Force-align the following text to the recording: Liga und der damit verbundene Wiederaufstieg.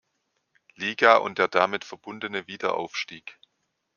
Liga 0.77 1.17
und 1.17 1.37
der 1.37 1.47
damit 1.47 1.83
verbundene 1.85 2.47
Wiederaufstieg. 2.47 3.37